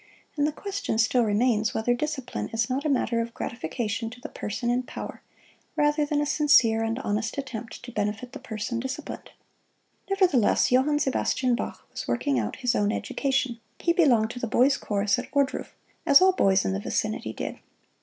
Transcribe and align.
And 0.35 0.47
the 0.47 0.51
question 0.51 0.97
still 0.97 1.21
remains 1.23 1.75
whether 1.75 1.93
"discipline" 1.93 2.49
is 2.51 2.71
not 2.71 2.85
a 2.85 2.89
matter 2.89 3.21
of 3.21 3.35
gratification 3.35 4.09
to 4.09 4.19
the 4.19 4.29
person 4.29 4.71
in 4.71 4.81
power 4.81 5.21
rather 5.75 6.07
than 6.07 6.19
a 6.19 6.25
sincere 6.25 6.81
and 6.83 6.97
honest 6.97 7.37
attempt 7.37 7.83
to 7.83 7.91
benefit 7.91 8.31
the 8.33 8.39
person 8.39 8.79
disciplined. 8.79 9.29
Nevertheless, 10.09 10.71
Johann 10.71 10.97
Sebastian 10.97 11.53
Bach 11.53 11.87
was 11.91 12.07
working 12.07 12.39
out 12.39 12.55
his 12.65 12.73
own 12.73 12.91
education: 12.91 13.59
he 13.77 13.93
belonged 13.93 14.31
to 14.31 14.39
the 14.39 14.47
boys' 14.47 14.75
chorus 14.77 15.19
at 15.19 15.31
Ohrdruf, 15.35 15.75
as 16.03 16.19
all 16.19 16.31
boys 16.33 16.65
in 16.65 16.73
the 16.73 16.79
vicinity 16.79 17.31
did. 17.31 17.59